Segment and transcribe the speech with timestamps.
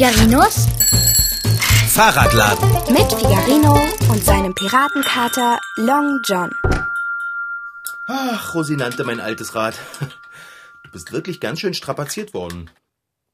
[0.00, 0.66] Figarinos
[1.90, 2.70] Fahrradladen.
[2.90, 6.50] mit Figarino und seinem Piratenkater Long John.
[8.08, 9.78] Ach, Rosinante, mein altes Rad.
[10.84, 12.70] Du bist wirklich ganz schön strapaziert worden.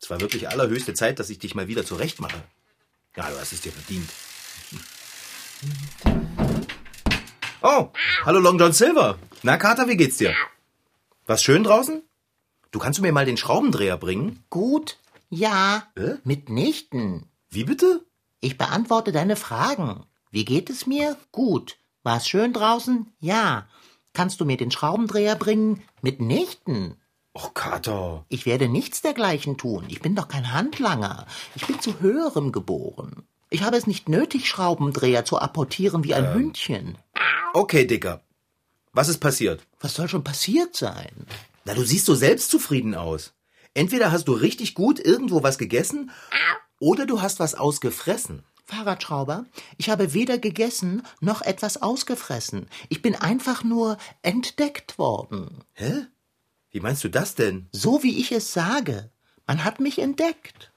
[0.02, 2.42] Es war wirklich allerhöchste Zeit, dass ich dich mal wieder zurechtmache.
[3.16, 4.10] Ja, du hast es dir verdient.
[7.62, 7.90] Oh,
[8.24, 9.20] hallo Long John Silver.
[9.44, 10.34] Na, Kater, wie geht's dir?
[11.26, 12.02] Was schön draußen?
[12.72, 14.42] Du kannst du mir mal den Schraubendreher bringen?
[14.50, 14.98] Gut,
[15.28, 16.14] ja, Äh?
[16.24, 17.30] mitnichten.
[17.50, 18.04] Wie bitte?
[18.40, 20.04] Ich beantworte deine Fragen.
[20.30, 21.16] Wie geht es mir?
[21.32, 21.76] Gut.
[22.02, 23.12] War es schön draußen?
[23.20, 23.66] Ja.
[24.12, 25.82] Kannst du mir den Schraubendreher bringen?
[26.02, 26.96] Mitnichten.
[27.34, 28.24] Och, Kater.
[28.28, 29.84] Ich werde nichts dergleichen tun.
[29.88, 31.26] Ich bin doch kein Handlanger.
[31.54, 33.26] Ich bin zu höherem geboren.
[33.50, 36.98] Ich habe es nicht nötig, Schraubendreher zu apportieren wie ein Hündchen.
[37.52, 38.22] Okay, Dicker.
[38.92, 39.66] Was ist passiert?
[39.80, 41.26] Was soll schon passiert sein?
[41.64, 43.34] Na, du siehst so selbstzufrieden aus.
[43.76, 46.10] Entweder hast du richtig gut irgendwo was gegessen
[46.80, 48.42] oder du hast was ausgefressen.
[48.64, 49.44] Fahrradschrauber,
[49.76, 52.68] ich habe weder gegessen noch etwas ausgefressen.
[52.88, 55.62] Ich bin einfach nur entdeckt worden.
[55.74, 56.06] Hä?
[56.70, 57.68] Wie meinst du das denn?
[57.70, 59.10] So wie ich es sage.
[59.46, 60.72] Man hat mich entdeckt.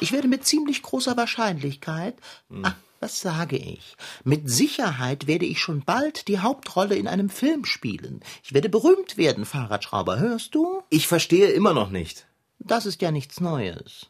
[0.00, 2.16] Ich werde mit ziemlich großer Wahrscheinlichkeit,
[2.64, 2.74] ach,
[3.04, 3.96] was sage ich?
[4.24, 8.20] Mit Sicherheit werde ich schon bald die Hauptrolle in einem Film spielen.
[8.42, 10.82] Ich werde berühmt werden, Fahrradschrauber, hörst du?
[10.88, 12.26] Ich verstehe immer noch nicht.
[12.60, 14.06] Das ist ja nichts Neues.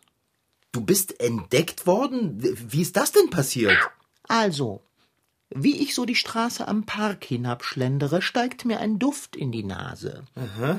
[0.70, 2.40] Du bist entdeckt worden?
[2.40, 3.76] Wie wie ist das denn passiert?
[4.28, 4.80] Also,
[5.54, 10.24] wie ich so die Straße am Park hinabschlendere, steigt mir ein Duft in die Nase.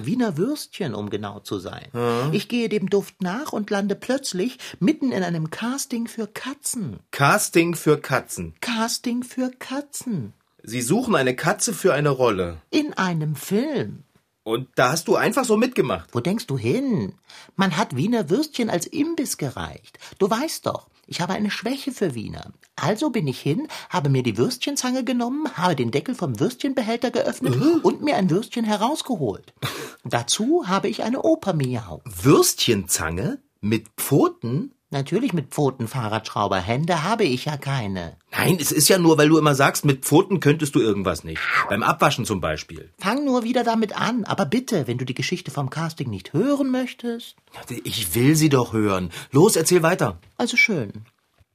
[0.04, 1.88] Wiener Würstchen, um genau zu sein.
[2.32, 7.00] Ich gehe dem Duft nach und lande plötzlich mitten in einem Casting für Katzen.
[7.12, 8.54] Casting für Katzen.
[8.60, 10.34] Casting für Katzen.
[10.62, 12.58] Sie suchen eine Katze für eine Rolle.
[12.72, 14.04] In einem Film.
[14.44, 16.10] Und da hast du einfach so mitgemacht.
[16.12, 17.14] Wo denkst du hin?
[17.56, 19.98] Man hat Wiener Würstchen als Imbiss gereicht.
[20.20, 22.54] Du weißt doch, ich habe eine Schwäche für Wiener.
[22.76, 27.56] Also bin ich hin, habe mir die Würstchenzange genommen, habe den Deckel vom Würstchenbehälter geöffnet
[27.84, 29.54] und mir ein Würstchen herausgeholt.
[30.04, 32.02] Dazu habe ich eine Oper miau.
[32.06, 33.40] Würstchenzange?
[33.62, 34.74] Mit Pfoten?
[34.96, 36.56] Natürlich mit Pfoten, Fahrradschrauber.
[36.56, 38.16] Hände habe ich ja keine.
[38.32, 41.42] Nein, es ist ja nur, weil du immer sagst, mit Pfoten könntest du irgendwas nicht.
[41.68, 42.94] Beim Abwaschen zum Beispiel.
[42.98, 44.24] Fang nur wieder damit an.
[44.24, 47.36] Aber bitte, wenn du die Geschichte vom Casting nicht hören möchtest.
[47.84, 49.12] Ich will sie doch hören.
[49.32, 50.18] Los, erzähl weiter.
[50.38, 50.94] Also schön.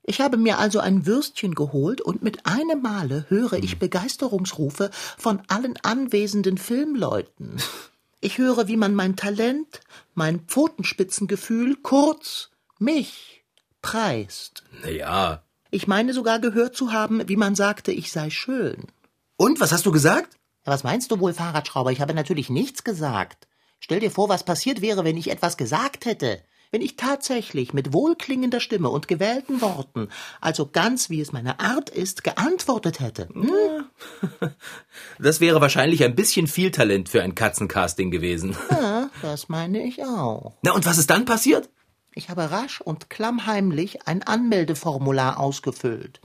[0.03, 5.41] Ich habe mir also ein Würstchen geholt und mit einem Male höre ich Begeisterungsrufe von
[5.49, 7.57] allen anwesenden Filmleuten.
[8.23, 9.81] Ich höre, wie man mein Talent,
[10.13, 12.50] mein Pfotenspitzengefühl, kurz
[12.81, 13.45] mich,
[13.83, 14.65] preist.
[14.83, 15.43] Naja.
[15.71, 18.87] Ich meine sogar gehört zu haben, wie man sagte, ich sei schön.
[19.37, 20.35] Und, was hast du gesagt?
[20.67, 21.93] Ja, Was meinst du wohl, Fahrradschrauber?
[21.93, 23.47] Ich habe natürlich nichts gesagt.
[23.79, 26.43] Stell dir vor, was passiert wäre, wenn ich etwas gesagt hätte.
[26.73, 30.09] Wenn ich tatsächlich mit wohlklingender Stimme und gewählten Worten,
[30.41, 33.29] also ganz wie es meine Art ist, geantwortet hätte.
[33.33, 33.51] Hm?
[35.19, 38.57] Das wäre wahrscheinlich ein bisschen viel Talent für ein Katzencasting gewesen.
[38.71, 40.55] Ja, das meine ich auch.
[40.63, 41.69] Na, und was ist dann passiert?
[42.15, 46.21] Ich habe rasch und klammheimlich ein Anmeldeformular ausgefüllt.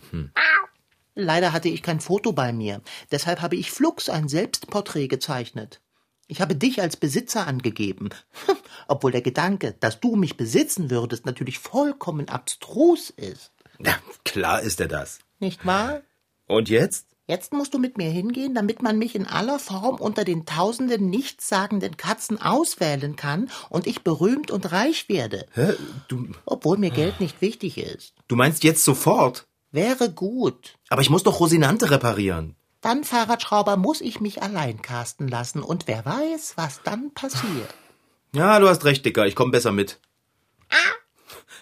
[1.14, 2.82] Leider hatte ich kein Foto bei mir,
[3.12, 5.82] deshalb habe ich flugs ein Selbstporträt gezeichnet.
[6.28, 8.10] Ich habe dich als Besitzer angegeben,
[8.88, 13.52] obwohl der Gedanke, dass du mich besitzen würdest, natürlich vollkommen abstrus ist.
[13.78, 15.20] Na, klar ist er das.
[15.40, 16.02] Nicht wahr?
[16.48, 17.15] Und jetzt?
[17.28, 21.10] Jetzt musst du mit mir hingehen, damit man mich in aller Form unter den tausenden
[21.10, 25.48] nichtssagenden Katzen auswählen kann und ich berühmt und reich werde.
[25.54, 25.74] Hä?
[26.08, 28.14] Du, Obwohl mir Geld nicht wichtig ist.
[28.28, 29.48] du meinst jetzt sofort?
[29.72, 30.76] Wäre gut.
[30.90, 32.56] Aber ich muss doch Rosinante reparieren.
[32.82, 37.74] Dann, Fahrradschrauber, muss ich mich allein casten lassen und wer weiß, was dann passiert.
[38.34, 39.26] Ja, du hast recht, Dicker.
[39.28, 39.98] Ich komm besser mit.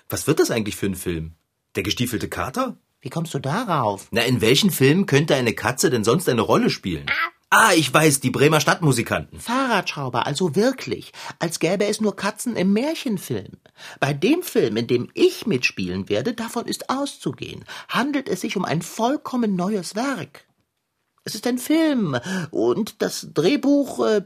[0.09, 1.35] Was wird das eigentlich für ein Film?
[1.75, 2.77] Der gestiefelte Kater?
[3.03, 4.07] Wie kommst du darauf?
[4.11, 7.05] Na, in welchen Filmen könnte eine Katze denn sonst eine Rolle spielen?
[7.49, 9.41] Ah, ich weiß, die Bremer Stadtmusikanten.
[9.41, 13.57] Fahrradschrauber, also wirklich, als gäbe es nur Katzen im Märchenfilm.
[13.99, 18.63] Bei dem Film, in dem ich mitspielen werde, davon ist auszugehen, handelt es sich um
[18.63, 20.47] ein vollkommen neues Werk.
[21.25, 22.17] Es ist ein Film
[22.51, 24.21] und das Drehbuch, äh,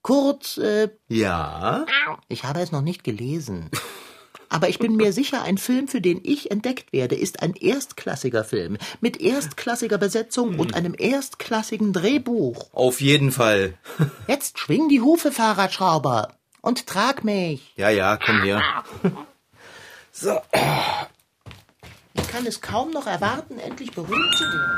[0.00, 1.84] kurz, äh, Ja?
[2.28, 3.70] ich habe es noch nicht gelesen.
[4.52, 8.42] Aber ich bin mir sicher, ein Film, für den ich entdeckt werde, ist ein erstklassiger
[8.42, 12.68] Film mit erstklassiger Besetzung und einem erstklassigen Drehbuch.
[12.72, 13.74] Auf jeden Fall.
[14.26, 17.72] Jetzt schwing die Hufe, Fahrradschrauber, und trag mich.
[17.76, 18.60] Ja, ja, komm her.
[20.12, 20.40] So.
[22.14, 24.76] Ich kann es kaum noch erwarten, endlich berühmt zu werden.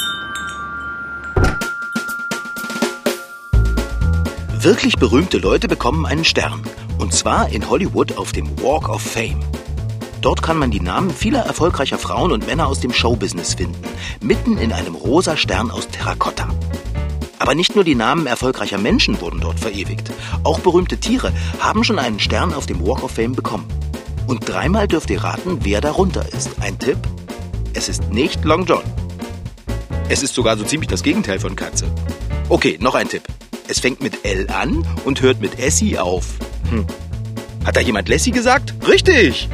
[4.63, 6.63] Wirklich berühmte Leute bekommen einen Stern.
[6.99, 9.41] Und zwar in Hollywood auf dem Walk of Fame.
[10.23, 13.83] Dort kann man die Namen vieler erfolgreicher Frauen und Männer aus dem Showbusiness finden,
[14.21, 16.49] mitten in einem rosa Stern aus Terrakotta.
[17.41, 20.13] Aber nicht nur die Namen erfolgreicher Menschen wurden dort verewigt.
[20.45, 23.67] Auch berühmte Tiere haben schon einen Stern auf dem Walk of Fame bekommen.
[24.29, 26.51] Und dreimal dürft ihr raten, wer darunter ist.
[26.61, 26.99] Ein Tipp?
[27.75, 28.85] Es ist nicht Long John.
[30.09, 31.93] Es ist sogar so ziemlich das Gegenteil von Katze.
[32.49, 33.25] Okay, noch ein Tipp.
[33.67, 36.27] Es fängt mit L an und hört mit Essie auf.
[36.71, 36.87] Hm.
[37.65, 38.73] Hat da jemand Lassie gesagt?
[38.87, 39.49] Richtig!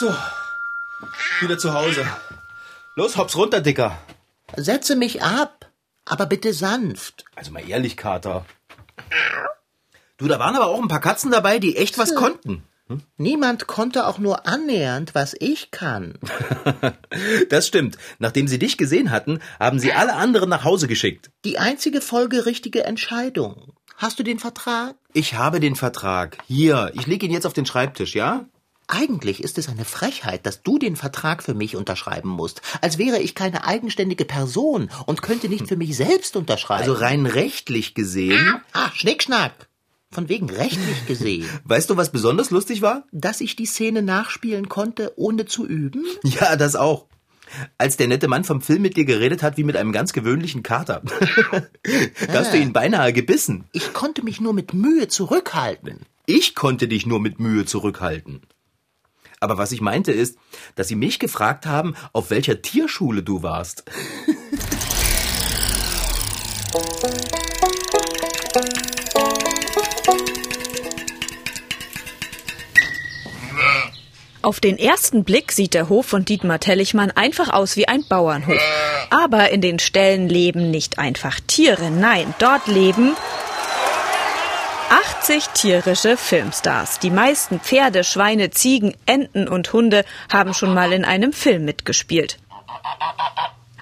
[0.00, 0.14] So,
[1.42, 2.06] wieder zu Hause.
[2.96, 3.98] Los, hops runter, Dicker.
[4.56, 5.70] Setze mich ab,
[6.06, 7.26] aber bitte sanft.
[7.36, 8.46] Also mal ehrlich, Kater.
[10.16, 12.62] Du, da waren aber auch ein paar Katzen dabei, die echt was konnten.
[12.86, 13.02] Hm?
[13.18, 16.18] Niemand konnte auch nur annähernd, was ich kann.
[17.50, 17.98] das stimmt.
[18.18, 21.30] Nachdem sie dich gesehen hatten, haben sie alle anderen nach Hause geschickt.
[21.44, 23.74] Die einzige folgerichtige Entscheidung.
[23.98, 24.96] Hast du den Vertrag?
[25.12, 26.38] Ich habe den Vertrag.
[26.46, 28.46] Hier, ich lege ihn jetzt auf den Schreibtisch, ja?
[28.92, 33.20] Eigentlich ist es eine Frechheit, dass du den Vertrag für mich unterschreiben musst, als wäre
[33.20, 36.82] ich keine eigenständige Person und könnte nicht für mich selbst unterschreiben.
[36.82, 38.60] Also rein rechtlich gesehen.
[38.72, 39.68] Ah, Schnickschnack.
[40.10, 41.48] Von wegen rechtlich gesehen.
[41.64, 43.04] Weißt du, was besonders lustig war?
[43.12, 46.04] Dass ich die Szene nachspielen konnte, ohne zu üben?
[46.24, 47.06] Ja, das auch.
[47.78, 50.64] Als der nette Mann vom Film mit dir geredet hat, wie mit einem ganz gewöhnlichen
[50.64, 51.02] Kater.
[52.26, 53.68] da hast du ihn beinahe gebissen.
[53.72, 56.00] Ich konnte mich nur mit Mühe zurückhalten.
[56.26, 58.42] Ich konnte dich nur mit Mühe zurückhalten.
[59.42, 60.36] Aber was ich meinte ist,
[60.74, 63.84] dass sie mich gefragt haben, auf welcher Tierschule du warst.
[74.42, 78.60] Auf den ersten Blick sieht der Hof von Dietmar Tellichmann einfach aus wie ein Bauernhof.
[79.08, 83.16] Aber in den Ställen leben nicht einfach Tiere, nein, dort leben
[85.30, 86.98] 80 tierische Filmstars.
[86.98, 92.38] Die meisten Pferde, Schweine, Ziegen, Enten und Hunde haben schon mal in einem Film mitgespielt.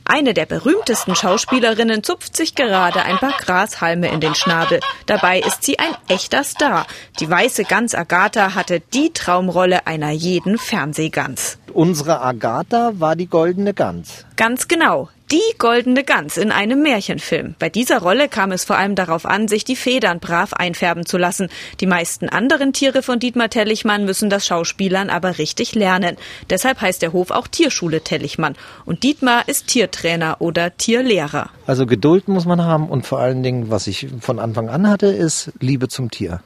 [0.04, 4.80] Eine der berühmtesten Schauspielerinnen zupft sich gerade ein paar Grashalme in den Schnabel.
[5.06, 6.86] Dabei ist sie ein echter Star.
[7.18, 11.56] Die weiße Gans Agatha hatte die Traumrolle einer jeden Fernsehgans.
[11.72, 14.26] Unsere Agatha war die goldene Gans.
[14.36, 17.54] Ganz genau die goldene Gans in einem Märchenfilm.
[17.58, 21.18] Bei dieser Rolle kam es vor allem darauf an, sich die Federn brav einfärben zu
[21.18, 21.48] lassen.
[21.80, 26.16] Die meisten anderen Tiere von Dietmar Tellichmann müssen das Schauspielern aber richtig lernen.
[26.48, 28.56] Deshalb heißt der Hof auch Tierschule Tellichmann.
[28.86, 31.50] Und Dietmar ist Tiertrainer oder Tierlehrer.
[31.66, 35.08] Also Geduld muss man haben und vor allen Dingen, was ich von Anfang an hatte,
[35.08, 36.42] ist Liebe zum Tier.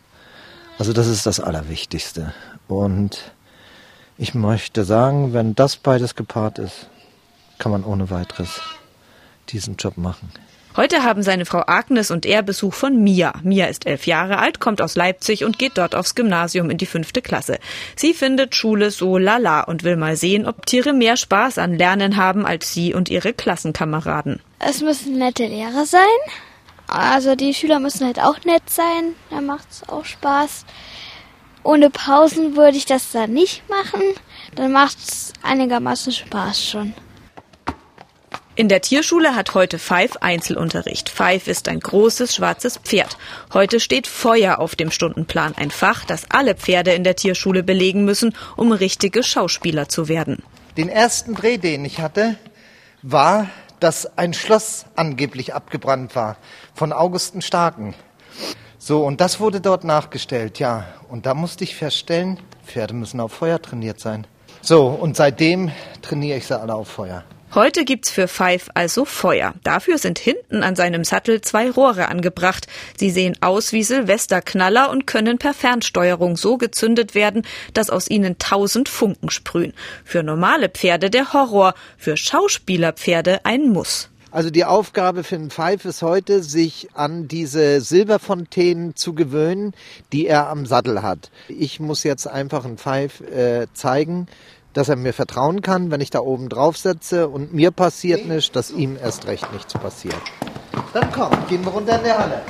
[0.78, 2.34] Also das ist das Allerwichtigste.
[2.66, 3.32] Und
[4.18, 6.88] ich möchte sagen, wenn das beides gepaart ist,
[7.62, 8.60] kann man ohne weiteres
[9.50, 10.32] diesen Job machen.
[10.76, 13.34] Heute haben seine Frau Agnes und er Besuch von Mia.
[13.44, 16.86] Mia ist elf Jahre alt, kommt aus Leipzig und geht dort aufs Gymnasium in die
[16.86, 17.60] fünfte Klasse.
[17.94, 22.16] Sie findet Schule so lala und will mal sehen, ob Tiere mehr Spaß an Lernen
[22.16, 24.40] haben als sie und ihre Klassenkameraden.
[24.58, 26.00] Es müssen nette Lehrer sein.
[26.88, 29.14] Also die Schüler müssen halt auch nett sein.
[29.30, 30.64] Da macht es auch Spaß.
[31.62, 34.02] Ohne Pausen würde ich das dann nicht machen.
[34.56, 36.94] Dann macht es einigermaßen Spaß schon.
[38.54, 41.08] In der Tierschule hat heute Five Einzelunterricht.
[41.08, 43.16] Five ist ein großes schwarzes Pferd.
[43.54, 48.04] Heute steht Feuer auf dem Stundenplan, ein Fach, das alle Pferde in der Tierschule belegen
[48.04, 50.42] müssen, um richtige Schauspieler zu werden.
[50.76, 52.36] Den ersten Dreh, den ich hatte,
[53.00, 53.48] war,
[53.80, 56.36] dass ein Schloss angeblich abgebrannt war
[56.74, 57.94] von Augusten Starken.
[58.76, 60.84] So, und das wurde dort nachgestellt, ja.
[61.08, 64.26] Und da musste ich feststellen, Pferde müssen auf Feuer trainiert sein.
[64.60, 65.70] So, und seitdem
[66.02, 67.24] trainiere ich sie alle auf Feuer.
[67.54, 69.52] Heute gibt's für Five also Feuer.
[69.62, 72.66] Dafür sind hinten an seinem Sattel zwei Rohre angebracht.
[72.96, 77.42] Sie sehen aus wie Silvesterknaller und können per Fernsteuerung so gezündet werden,
[77.74, 79.74] dass aus ihnen tausend Funken sprühen.
[80.02, 84.08] Für normale Pferde der Horror, für Schauspielerpferde ein Muss.
[84.30, 89.74] Also die Aufgabe für den Five ist heute, sich an diese Silberfontänen zu gewöhnen,
[90.10, 91.30] die er am Sattel hat.
[91.48, 94.26] Ich muss jetzt einfach ein Five äh, zeigen,
[94.72, 98.52] dass er mir vertrauen kann, wenn ich da oben drauf setze und mir passiert nichts,
[98.52, 100.20] dass ihm erst recht nichts passiert.
[100.92, 102.42] Dann komm, gehen wir runter in der Halle.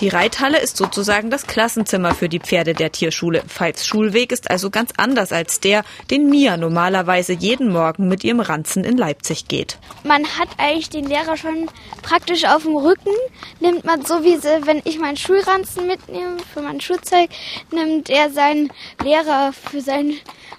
[0.00, 3.42] Die Reithalle ist sozusagen das Klassenzimmer für die Pferde der Tierschule.
[3.46, 8.40] Veits Schulweg ist also ganz anders als der, den Mia normalerweise jeden Morgen mit ihrem
[8.40, 9.78] Ranzen in Leipzig geht.
[10.04, 11.70] Man hat eigentlich den Lehrer schon
[12.02, 13.12] praktisch auf dem Rücken.
[13.60, 14.36] Nimmt man so wie
[14.66, 17.30] wenn ich meinen Schulranzen mitnehme für mein Schulzeug,
[17.72, 18.70] nimmt er seinen
[19.02, 20.12] Lehrer für sein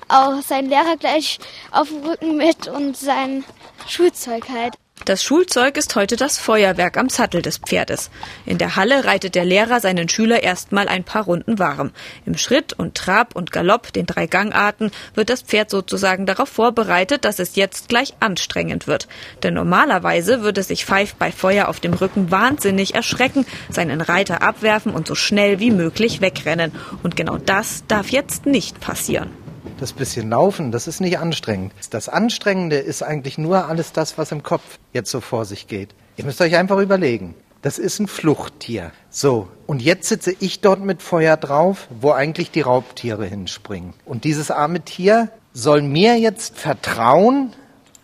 [0.10, 1.38] auch seinen Lehrer gleich
[1.72, 3.44] auf dem Rücken mit und sein
[3.88, 4.74] Schulzeug halt.
[5.06, 8.10] Das Schulzeug ist heute das Feuerwerk am Sattel des Pferdes.
[8.46, 11.92] In der Halle reitet der Lehrer seinen Schüler erstmal ein paar Runden warm.
[12.26, 17.24] Im Schritt und Trab und Galopp, den drei Gangarten, wird das Pferd sozusagen darauf vorbereitet,
[17.24, 19.08] dass es jetzt gleich anstrengend wird.
[19.44, 24.94] Denn normalerweise würde sich Pfeif bei Feuer auf dem Rücken wahnsinnig erschrecken, seinen Reiter abwerfen
[24.94, 26.74] und so schnell wie möglich wegrennen.
[27.02, 29.47] Und genau das darf jetzt nicht passieren.
[29.80, 31.72] Das bisschen Laufen, das ist nicht anstrengend.
[31.92, 35.94] Das Anstrengende ist eigentlich nur alles das, was im Kopf jetzt so vor sich geht.
[36.16, 37.36] Ihr müsst euch einfach überlegen.
[37.62, 38.92] Das ist ein Fluchttier.
[39.12, 43.94] So, und jetzt sitze ich dort mit Feuer drauf, wo eigentlich die Raubtiere hinspringen.
[44.04, 47.54] Und dieses arme Tier soll mir jetzt vertrauen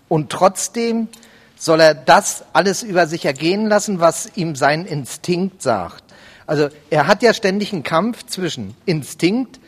[0.10, 1.08] und trotzdem
[1.56, 6.04] soll er das alles über sich ergehen lassen, was ihm sein Instinkt sagt.
[6.46, 9.60] Also er hat ja ständig einen Kampf zwischen Instinkt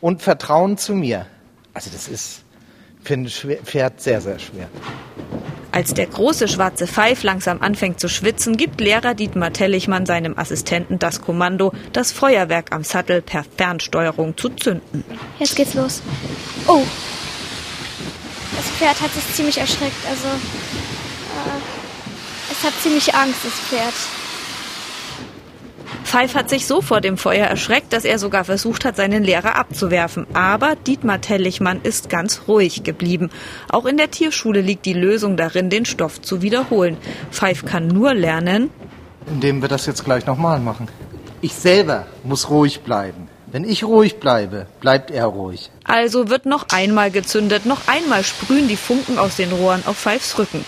[0.00, 1.26] und Vertrauen zu mir.
[1.80, 2.42] Also das ist
[3.02, 4.68] für ein Pferd sehr, sehr schwer.
[5.72, 10.98] Als der große schwarze Pfeif langsam anfängt zu schwitzen, gibt Lehrer Dietmar Tellichmann seinem Assistenten
[10.98, 15.04] das Kommando, das Feuerwerk am Sattel per Fernsteuerung zu zünden.
[15.38, 16.02] Jetzt geht's los.
[16.66, 16.82] Oh.
[18.56, 20.04] Das Pferd hat sich ziemlich erschreckt.
[20.06, 21.60] Also, äh,
[22.52, 23.94] es hat ziemlich Angst, das Pferd.
[26.10, 29.54] Pfeif hat sich so vor dem Feuer erschreckt, dass er sogar versucht hat, seinen Lehrer
[29.54, 30.26] abzuwerfen.
[30.34, 33.30] Aber Dietmar Tellichmann ist ganz ruhig geblieben.
[33.68, 36.96] Auch in der Tierschule liegt die Lösung darin, den Stoff zu wiederholen.
[37.30, 38.70] Pfeif kann nur lernen,
[39.28, 40.88] indem wir das jetzt gleich nochmal machen.
[41.42, 43.28] Ich selber muss ruhig bleiben.
[43.46, 45.70] Wenn ich ruhig bleibe, bleibt er ruhig.
[45.84, 50.36] Also wird noch einmal gezündet, noch einmal sprühen die Funken aus den Rohren auf Pfeifs
[50.40, 50.64] Rücken.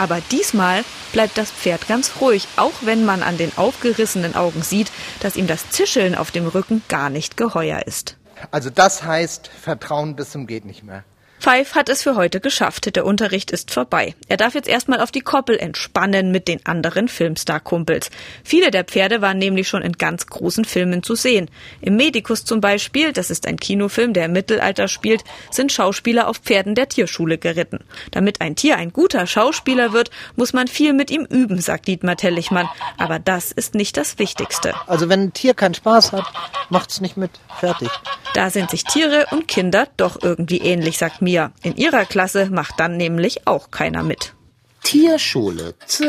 [0.00, 4.90] Aber diesmal bleibt das Pferd ganz ruhig, auch wenn man an den aufgerissenen Augen sieht,
[5.20, 8.16] dass ihm das Zischeln auf dem Rücken gar nicht geheuer ist.
[8.50, 11.04] Also das heißt Vertrauen bis zum geht nicht mehr.
[11.40, 12.94] Pfeif hat es für heute geschafft.
[12.94, 14.14] Der Unterricht ist vorbei.
[14.28, 18.10] Er darf jetzt erstmal auf die Koppel entspannen mit den anderen Filmstar-Kumpels.
[18.44, 21.50] Viele der Pferde waren nämlich schon in ganz großen Filmen zu sehen.
[21.80, 26.36] Im Medikus zum Beispiel, das ist ein Kinofilm, der im Mittelalter spielt, sind Schauspieler auf
[26.36, 27.78] Pferden der Tierschule geritten.
[28.10, 32.18] Damit ein Tier ein guter Schauspieler wird, muss man viel mit ihm üben, sagt Dietmar
[32.18, 32.68] Tellichmann.
[32.98, 34.74] Aber das ist nicht das Wichtigste.
[34.86, 36.26] Also wenn ein Tier keinen Spaß hat,
[36.68, 37.30] macht's nicht mit.
[37.58, 37.88] Fertig.
[38.34, 41.29] Da sind sich Tiere und Kinder doch irgendwie ähnlich, sagt Mia.
[41.62, 44.34] In ihrer Klasse macht dann nämlich auch keiner mit.
[44.82, 46.02] Tierschule, tch.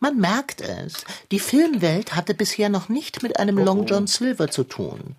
[0.00, 1.04] Man merkt es.
[1.30, 5.14] Die Filmwelt hatte bisher noch nicht mit einem Long John Silver zu tun.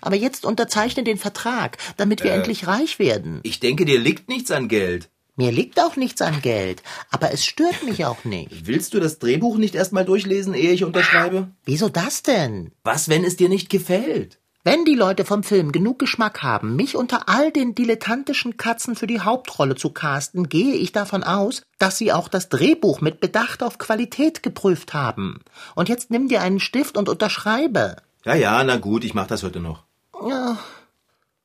[0.00, 2.36] Aber jetzt unterzeichne den Vertrag, damit wir Äh.
[2.36, 3.40] endlich reich werden.
[3.42, 5.08] Ich denke, dir liegt nichts an Geld.
[5.36, 8.66] Mir liegt auch nichts an Geld, aber es stört mich auch nicht.
[8.66, 11.48] Willst du das Drehbuch nicht erstmal durchlesen, ehe ich unterschreibe?
[11.64, 12.70] Wieso das denn?
[12.84, 14.38] Was, wenn es dir nicht gefällt?
[14.66, 19.06] Wenn die Leute vom Film genug Geschmack haben, mich unter all den dilettantischen Katzen für
[19.06, 23.62] die Hauptrolle zu casten, gehe ich davon aus, dass sie auch das Drehbuch mit Bedacht
[23.62, 25.42] auf Qualität geprüft haben.
[25.74, 27.96] Und jetzt nimm dir einen Stift und unterschreibe.
[28.24, 29.82] Ja, ja, na gut, ich mach das heute noch.
[30.26, 30.56] Ja.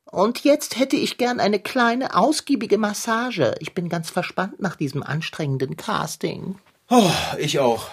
[0.06, 3.54] Und jetzt hätte ich gern eine kleine, ausgiebige Massage.
[3.60, 6.54] Ich bin ganz verspannt nach diesem anstrengenden Casting.
[6.88, 7.88] Oh, ich auch.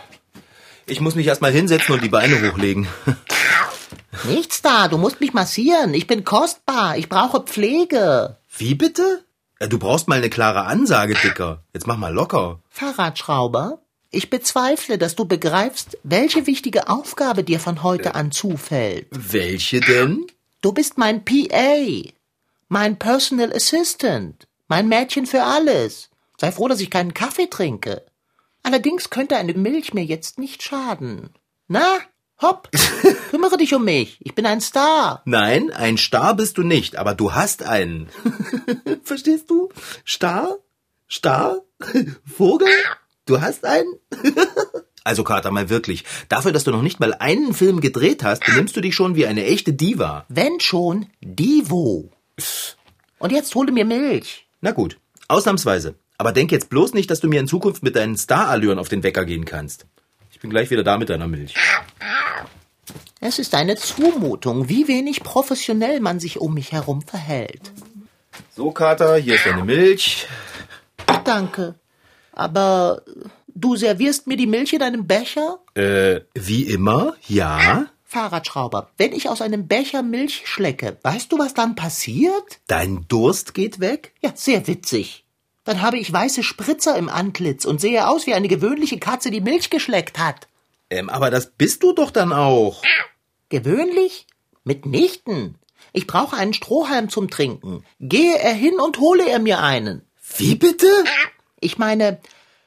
[0.85, 2.87] Ich muss mich erstmal hinsetzen und die Beine hochlegen.
[4.25, 5.93] Nichts da, du musst mich massieren.
[5.93, 6.97] Ich bin kostbar.
[6.97, 8.37] Ich brauche Pflege.
[8.57, 9.23] Wie bitte?
[9.59, 11.63] Ja, du brauchst mal eine klare Ansage, Dicker.
[11.73, 12.59] Jetzt mach mal locker.
[12.69, 13.79] Fahrradschrauber,
[14.11, 19.07] ich bezweifle, dass du begreifst, welche wichtige Aufgabe dir von heute an zufällt.
[19.11, 20.25] Welche denn?
[20.61, 22.11] Du bist mein PA,
[22.69, 26.09] mein Personal Assistant, mein Mädchen für alles.
[26.39, 28.05] Sei froh, dass ich keinen Kaffee trinke.
[28.63, 31.29] Allerdings könnte eine Milch mir jetzt nicht schaden.
[31.67, 31.99] Na,
[32.41, 32.69] hopp,
[33.29, 34.19] kümmere dich um mich.
[34.21, 35.21] Ich bin ein Star.
[35.25, 38.09] Nein, ein Star bist du nicht, aber du hast einen.
[39.03, 39.69] Verstehst du?
[40.05, 40.57] Star?
[41.09, 41.61] Star?
[42.25, 42.67] Vogel?
[43.25, 43.93] Du hast einen?
[45.03, 46.03] also, Kater, mal wirklich.
[46.29, 49.25] Dafür, dass du noch nicht mal einen Film gedreht hast, benimmst du dich schon wie
[49.25, 50.25] eine echte Diva.
[50.29, 52.11] Wenn schon, Divo.
[53.19, 54.47] Und jetzt hole mir Milch.
[54.61, 55.95] Na gut, ausnahmsweise.
[56.17, 59.03] Aber denk jetzt bloß nicht, dass du mir in Zukunft mit deinen Starallüren auf den
[59.03, 59.85] Wecker gehen kannst.
[60.31, 61.55] Ich bin gleich wieder da mit deiner Milch.
[63.19, 67.71] Es ist eine Zumutung, wie wenig professionell man sich um mich herum verhält.
[68.55, 70.27] So, Kater, hier ist deine Milch.
[71.23, 71.75] Danke.
[72.31, 73.01] Aber
[73.47, 75.59] du servierst mir die Milch in einem Becher?
[75.73, 77.87] Äh, wie immer, ja.
[78.03, 82.59] Fahrradschrauber, wenn ich aus einem Becher Milch schlecke, weißt du, was dann passiert?
[82.67, 84.13] Dein Durst geht weg?
[84.21, 85.25] Ja, sehr witzig.
[85.65, 89.41] Dann habe ich weiße Spritzer im Antlitz und sehe aus wie eine gewöhnliche Katze, die
[89.41, 90.47] Milch geschleckt hat.
[90.89, 92.81] Ähm, aber das bist du doch dann auch.
[93.49, 94.27] Gewöhnlich?
[94.63, 95.55] Mitnichten.
[95.93, 97.83] Ich brauche einen Strohhalm zum Trinken.
[97.99, 100.03] Gehe er hin und hole er mir einen.
[100.37, 100.87] Wie bitte?
[101.59, 102.19] Ich meine,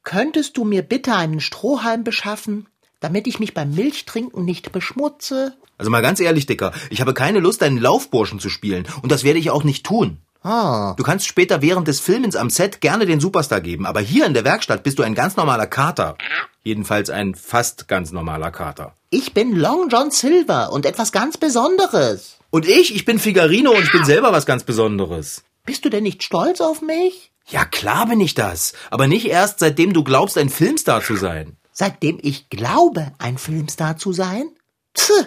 [0.02, 2.66] Könntest du mir bitte einen Strohhalm beschaffen,
[3.00, 5.54] damit ich mich beim Milchtrinken nicht beschmutze?
[5.76, 8.88] Also mal ganz ehrlich, Dicker, ich habe keine Lust, einen Laufburschen zu spielen.
[9.02, 10.18] Und das werde ich auch nicht tun.
[10.42, 14.24] Ah, Du kannst später während des Filmens am Set gerne den Superstar geben, aber hier
[14.24, 16.16] in der Werkstatt bist du ein ganz normaler Kater.
[16.62, 18.94] Jedenfalls ein fast ganz normaler Kater.
[19.10, 22.36] ich bin Long John Silver und etwas ganz Besonderes.
[22.50, 25.42] Und ich, ich bin Figarino und ich bin selber was ganz Besonderes.
[25.64, 27.32] Bist du denn nicht stolz auf mich?
[27.48, 28.74] Ja, klar bin ich das.
[28.90, 31.56] Aber nicht erst, seitdem du glaubst, ein Filmstar zu sein.
[31.72, 34.50] Seitdem ich glaube, ein Filmstar zu sein?
[34.96, 35.26] Pff,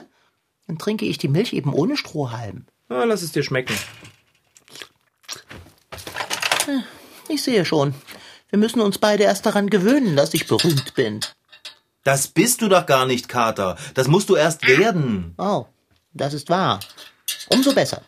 [0.67, 2.65] dann trinke ich die Milch eben ohne Strohhalm.
[2.89, 3.75] Na, lass es dir schmecken.
[7.27, 7.93] Ich sehe schon.
[8.53, 11.21] Wir müssen uns beide erst daran gewöhnen, dass ich berühmt bin.
[12.03, 13.77] Das bist du doch gar nicht, Kater.
[13.95, 15.33] Das musst du erst werden.
[15.39, 15.65] Oh,
[16.13, 16.79] das ist wahr.
[17.49, 18.03] Umso besser.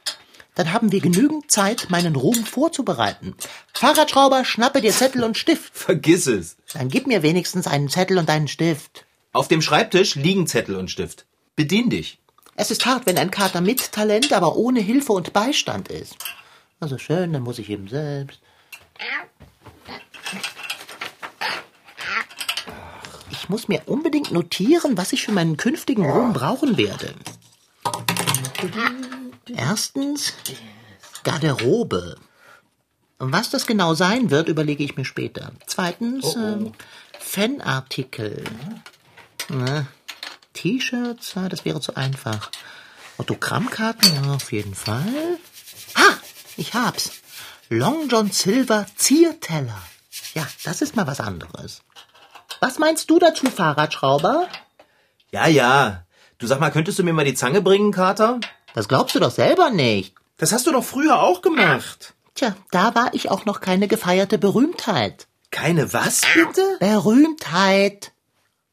[0.53, 3.35] Dann haben wir genügend Zeit, meinen Ruhm vorzubereiten.
[3.73, 5.75] Fahrradschrauber, schnappe dir Zettel und Stift.
[5.75, 6.57] Vergiss es.
[6.73, 9.07] Dann gib mir wenigstens einen Zettel und einen Stift.
[9.33, 11.25] Auf dem Schreibtisch liegen Zettel und Stift.
[11.55, 12.19] Bedien dich.
[12.55, 16.17] Es ist hart, wenn ein Kater mit Talent, aber ohne Hilfe und Beistand ist.
[16.79, 18.41] Also schön, dann muss ich eben selbst.
[23.45, 27.13] Ich muss mir unbedingt notieren, was ich für meinen künftigen Ruhm brauchen werde.
[29.47, 30.33] Erstens
[31.23, 32.17] Garderobe.
[33.19, 35.51] Was das genau sein wird, überlege ich mir später.
[35.67, 36.71] Zweitens ähm,
[37.19, 38.43] Fanartikel.
[39.49, 39.85] Na,
[40.53, 42.49] T-Shirts, das wäre zu einfach.
[43.19, 45.37] Autogrammkarten, ja, auf jeden Fall.
[45.95, 46.17] Ha,
[46.57, 47.11] ich hab's.
[47.69, 49.83] Long John Silver Zierteller.
[50.33, 51.83] Ja, das ist mal was anderes.
[52.59, 54.47] Was meinst du dazu, Fahrradschrauber?
[55.31, 56.05] Ja, ja.
[56.37, 58.39] Du sag mal, könntest du mir mal die Zange bringen, Kater?
[58.73, 60.15] Das glaubst du doch selber nicht.
[60.37, 62.13] Das hast du doch früher auch gemacht.
[62.33, 65.27] Tja, da war ich auch noch keine gefeierte Berühmtheit.
[65.51, 66.77] Keine was, bitte?
[66.79, 68.11] Berühmtheit.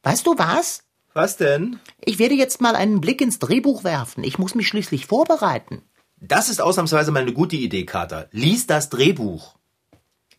[0.02, 0.82] Weißt du was?
[1.14, 1.78] Was denn?
[2.00, 4.24] Ich werde jetzt mal einen Blick ins Drehbuch werfen.
[4.24, 5.82] Ich muss mich schließlich vorbereiten.
[6.18, 8.28] Das ist ausnahmsweise mal eine gute Idee, Kater.
[8.32, 9.56] Lies das Drehbuch.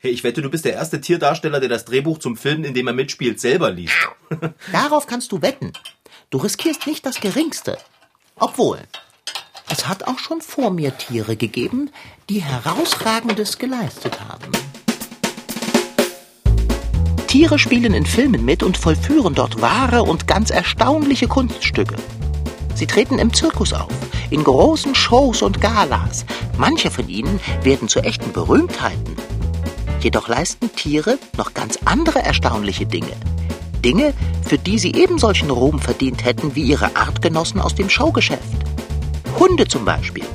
[0.05, 2.87] Hey, ich wette, du bist der erste Tierdarsteller, der das Drehbuch zum Film, in dem
[2.87, 3.95] er mitspielt, selber liest.
[4.73, 5.71] Darauf kannst du wetten.
[6.29, 7.77] Du riskierst nicht das Geringste.
[8.35, 8.79] Obwohl,
[9.71, 11.89] es hat auch schon vor mir Tiere gegeben,
[12.29, 14.51] die herausragendes geleistet haben.
[17.27, 21.95] Tiere spielen in Filmen mit und vollführen dort wahre und ganz erstaunliche Kunststücke.
[22.75, 23.93] Sie treten im Zirkus auf,
[24.31, 26.25] in großen Shows und Galas.
[26.57, 29.15] Manche von ihnen werden zu echten Berühmtheiten.
[30.03, 33.15] Jedoch leisten Tiere noch ganz andere erstaunliche Dinge.
[33.85, 34.13] Dinge,
[34.45, 38.43] für die sie ebensolchen Ruhm verdient hätten wie ihre Artgenossen aus dem Showgeschäft.
[39.39, 40.25] Hunde zum Beispiel.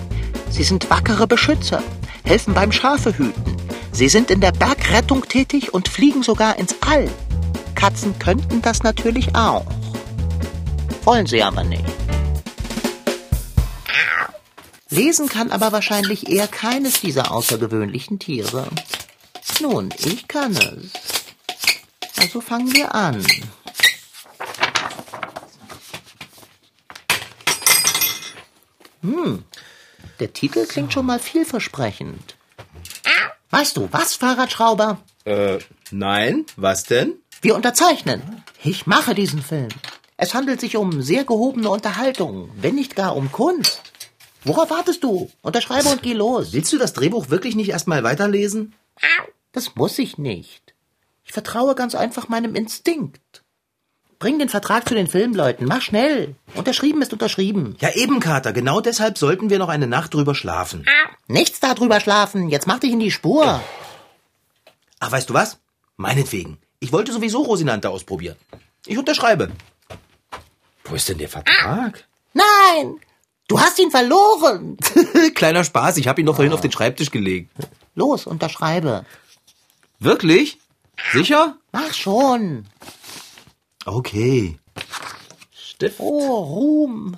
[0.48, 1.82] Sie sind wackere Beschützer,
[2.24, 3.58] helfen beim Schafehüten.
[3.92, 7.06] Sie sind in der Bergrettung tätig und fliegen sogar ins All.
[7.74, 9.66] Katzen könnten das natürlich auch.
[11.04, 11.84] Wollen sie aber nicht.
[14.88, 18.66] Lesen kann aber wahrscheinlich eher keines dieser außergewöhnlichen Tiere.
[19.60, 20.92] Nun, ich kann es.
[22.16, 23.24] Also fangen wir an.
[29.02, 29.44] Hm,
[30.20, 32.36] der Titel klingt schon mal vielversprechend.
[33.50, 34.98] Weißt du was, Fahrradschrauber?
[35.24, 35.58] Äh,
[35.90, 36.44] nein.
[36.56, 37.14] Was denn?
[37.40, 38.44] Wir unterzeichnen.
[38.62, 39.68] Ich mache diesen Film.
[40.16, 43.80] Es handelt sich um sehr gehobene Unterhaltung, wenn nicht gar um Kunst.
[44.44, 45.30] Worauf wartest du?
[45.42, 46.52] Unterschreibe und geh los.
[46.52, 48.74] Willst du das Drehbuch wirklich nicht erstmal weiterlesen?
[49.58, 50.72] Das muss ich nicht.
[51.24, 53.42] Ich vertraue ganz einfach meinem Instinkt.
[54.20, 55.66] Bring den Vertrag zu den Filmleuten.
[55.66, 56.36] Mach schnell.
[56.54, 57.76] Unterschrieben ist unterschrieben.
[57.80, 58.52] Ja, eben, Kater.
[58.52, 60.86] Genau deshalb sollten wir noch eine Nacht drüber schlafen.
[61.26, 62.48] Nichts darüber schlafen.
[62.50, 63.60] Jetzt mach dich in die Spur.
[65.00, 65.58] Ach, weißt du was?
[65.96, 66.58] Meinetwegen.
[66.78, 68.36] Ich wollte sowieso Rosinante ausprobieren.
[68.86, 69.50] Ich unterschreibe.
[70.84, 72.06] Wo ist denn der Vertrag?
[72.32, 73.00] Nein!
[73.48, 74.76] Du hast ihn verloren.
[75.34, 77.50] Kleiner Spaß, ich habe ihn doch vorhin auf den Schreibtisch gelegt.
[77.96, 79.04] Los, unterschreibe.
[79.98, 80.58] Wirklich?
[81.12, 81.56] Sicher?
[81.72, 82.66] Mach schon.
[83.84, 84.58] Okay.
[85.52, 85.96] Stift.
[85.98, 87.16] Oh, Ruhm.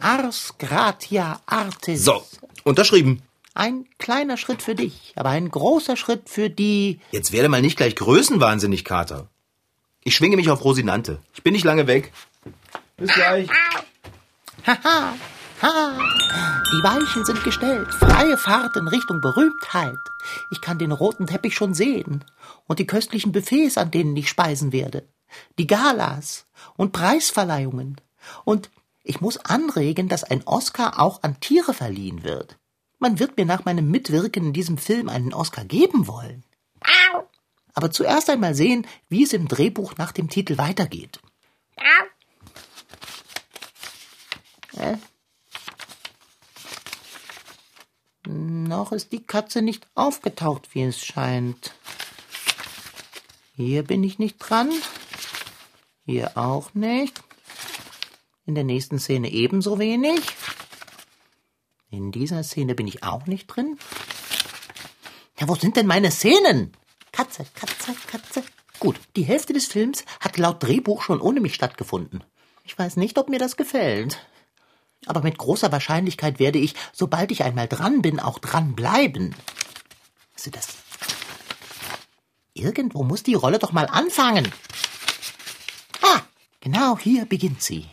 [0.00, 2.04] Ars gratia artis.
[2.04, 2.24] So,
[2.64, 3.22] unterschrieben.
[3.54, 7.00] Ein kleiner Schritt für dich, aber ein großer Schritt für die.
[7.10, 9.28] Jetzt werde mal nicht gleich größenwahnsinnig, Kater.
[10.02, 11.20] Ich schwinge mich auf Rosinante.
[11.34, 12.12] Ich bin nicht lange weg.
[12.96, 13.48] Bis gleich.
[14.66, 15.14] Haha,
[15.60, 15.98] ha.
[16.72, 17.92] Die Weichen sind gestellt.
[17.92, 19.98] Freie Fahrt in Richtung Berühmtheit.
[20.50, 22.24] Ich kann den roten Teppich schon sehen.
[22.66, 25.06] Und die köstlichen Buffets, an denen ich speisen werde.
[25.58, 26.46] Die Galas
[26.78, 28.00] und Preisverleihungen.
[28.44, 28.70] Und
[29.04, 32.56] ich muss anregen, dass ein Oscar auch an Tiere verliehen wird.
[32.98, 36.42] Man wird mir nach meinem Mitwirken in diesem Film einen Oscar geben wollen.
[37.74, 41.20] Aber zuerst einmal sehen, wie es im Drehbuch nach dem Titel weitergeht.
[44.74, 44.96] Äh?
[48.72, 51.74] Noch ist die Katze nicht aufgetaucht, wie es scheint.
[53.54, 54.70] Hier bin ich nicht dran.
[56.06, 57.22] Hier auch nicht.
[58.46, 60.22] In der nächsten Szene ebenso wenig.
[61.90, 63.78] In dieser Szene bin ich auch nicht drin.
[65.38, 66.72] Ja, wo sind denn meine Szenen?
[67.12, 68.42] Katze, Katze, Katze.
[68.80, 72.24] Gut, die Hälfte des Films hat laut Drehbuch schon ohne mich stattgefunden.
[72.64, 74.18] Ich weiß nicht, ob mir das gefällt.
[75.06, 79.34] Aber mit großer Wahrscheinlichkeit werde ich, sobald ich einmal dran bin, auch dran bleiben.
[80.34, 80.68] Also das.
[82.54, 84.52] Irgendwo muss die Rolle doch mal anfangen.
[86.02, 86.20] Ah,
[86.60, 87.88] genau hier beginnt sie.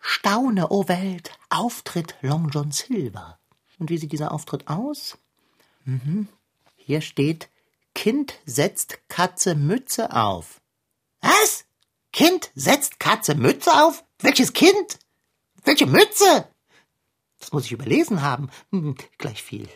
[0.00, 3.38] Staune, o oh Welt, Auftritt Long John Silver.
[3.78, 5.18] Und wie sieht dieser Auftritt aus?
[5.84, 6.28] Mhm.
[6.76, 7.48] Hier steht
[7.94, 10.60] Kind setzt Katze Mütze auf.
[11.20, 11.64] Was?
[12.12, 14.04] Kind setzt Katze Mütze auf?
[14.20, 14.98] Welches Kind?
[15.64, 16.48] Welche Mütze?
[17.38, 18.50] Das muss ich überlesen haben.
[18.70, 19.68] Hm, gleich viel.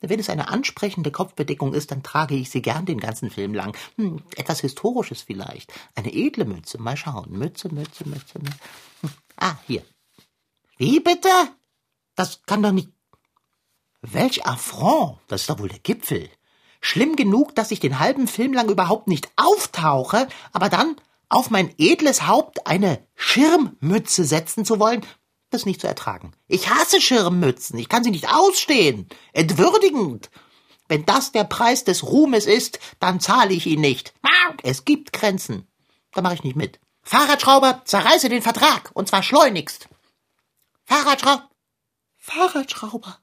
[0.00, 3.76] Wenn es eine ansprechende Kopfbedeckung ist, dann trage ich sie gern den ganzen Film lang.
[3.96, 5.72] Hm, etwas Historisches vielleicht.
[5.94, 6.80] Eine edle Mütze.
[6.80, 7.30] Mal schauen.
[7.30, 8.38] Mütze, Mütze, Mütze.
[8.38, 8.58] Mütze.
[9.00, 9.10] Hm.
[9.36, 9.82] Ah, hier.
[10.76, 11.30] Wie bitte?
[12.14, 12.90] Das kann doch nicht.
[14.02, 15.18] Welch Affront.
[15.28, 16.28] Das ist doch wohl der Gipfel.
[16.80, 20.96] Schlimm genug, dass ich den halben Film lang überhaupt nicht auftauche, aber dann
[21.28, 25.04] auf mein edles Haupt eine Schirmmütze setzen zu wollen,
[25.50, 26.32] das nicht zu ertragen.
[26.48, 29.08] Ich hasse Schirmmützen, ich kann sie nicht ausstehen.
[29.32, 30.30] Entwürdigend.
[30.88, 34.14] Wenn das der Preis des Ruhmes ist, dann zahle ich ihn nicht.
[34.62, 35.66] Es gibt Grenzen.
[36.12, 36.80] Da mache ich nicht mit.
[37.02, 39.88] Fahrradschrauber, zerreiße den Vertrag, und zwar schleunigst.
[40.84, 41.48] Fahrradschrauber.
[42.16, 43.18] Fahrradschrauber.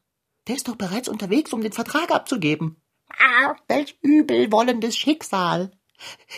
[0.48, 2.82] Der ist doch bereits unterwegs, um den Vertrag abzugeben.
[3.10, 5.72] Ah, welch übelwollendes Schicksal.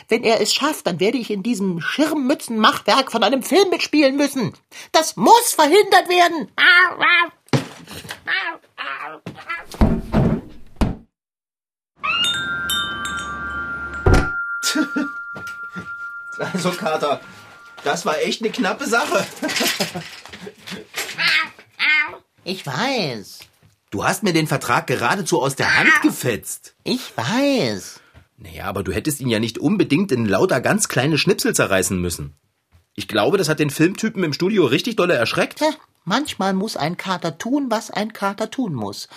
[0.07, 4.53] Wenn er es schafft, dann werde ich in diesem Schirmmützenmachwerk von einem Film mitspielen müssen.
[4.91, 6.51] Das muss verhindert werden.
[16.37, 17.21] Also, Kater,
[17.85, 19.25] das war echt eine knappe Sache.
[22.47, 23.39] Ich weiß.
[23.89, 26.75] Du hast mir den Vertrag geradezu aus der Hand gefetzt.
[26.83, 28.01] Ich weiß.
[28.37, 32.33] Naja, aber du hättest ihn ja nicht unbedingt in lauter ganz kleine Schnipsel zerreißen müssen.
[32.95, 35.57] Ich glaube, das hat den Filmtypen im Studio richtig dolle erschreckt.
[35.57, 35.69] Tja,
[36.03, 39.09] manchmal muss ein Kater tun, was ein Kater tun muss.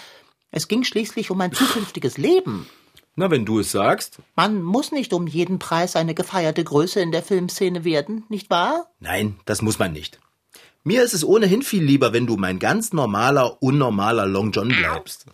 [0.51, 2.67] Es ging schließlich um ein zukünftiges Leben.
[3.17, 4.21] Na, wenn du es sagst.
[4.37, 8.87] Man muss nicht um jeden Preis eine gefeierte Größe in der Filmszene werden, nicht wahr?
[9.01, 10.21] Nein, das muss man nicht.
[10.85, 15.27] Mir ist es ohnehin viel lieber, wenn du mein ganz normaler, unnormaler Long John bleibst.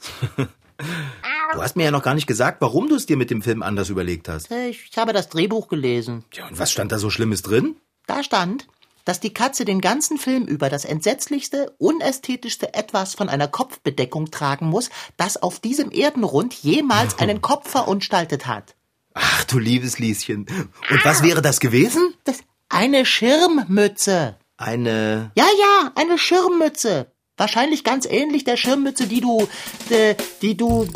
[1.55, 3.63] Du hast mir ja noch gar nicht gesagt, warum du es dir mit dem Film
[3.63, 4.51] anders überlegt hast.
[4.51, 6.25] Ich habe das Drehbuch gelesen.
[6.33, 7.77] Ja, und was stand da so Schlimmes drin?
[8.07, 8.67] Da stand,
[9.05, 14.67] dass die Katze den ganzen Film über das entsetzlichste, unästhetischste Etwas von einer Kopfbedeckung tragen
[14.67, 18.75] muss, das auf diesem Erdenrund jemals einen Kopf verunstaltet hat.
[19.15, 20.47] Ach, du liebes Lieschen.
[20.91, 22.15] Und was wäre das gewesen?
[22.25, 24.37] Das eine Schirmmütze.
[24.57, 25.31] Eine.
[25.37, 27.13] Ja, ja, eine Schirmmütze.
[27.37, 29.49] Wahrscheinlich ganz ähnlich der Schirmmütze, die du,
[29.91, 30.87] äh, die du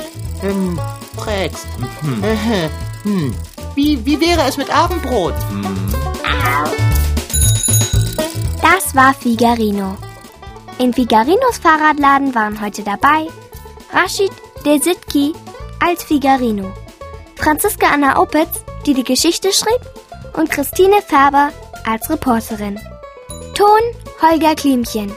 [0.44, 0.78] ähm,
[1.16, 1.66] trägst.
[2.00, 2.22] Mhm.
[2.22, 2.68] Äh,
[3.02, 3.34] hm.
[3.74, 5.34] Wie, wie wäre es mit Abendbrot?
[5.50, 5.92] Mhm.
[8.62, 9.96] Das war Figarino.
[10.78, 13.26] In Figarinos Fahrradladen waren heute dabei
[13.92, 14.30] Rashid
[14.64, 15.32] Desitki
[15.80, 16.72] als Figarino,
[17.34, 19.80] Franziska Anna Opitz, die die Geschichte schrieb,
[20.34, 21.50] und Christine Färber
[21.84, 22.78] als Reporterin.
[23.54, 23.80] Ton
[24.22, 25.12] Holger Klimchen.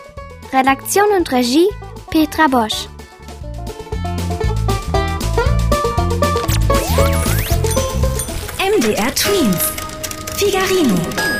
[0.54, 1.70] Redaktion und Regie
[2.10, 2.90] Petra Bosch.
[8.60, 9.72] MDR Twins.
[10.36, 11.31] Figarino.